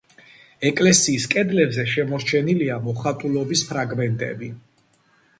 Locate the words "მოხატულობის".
2.87-3.63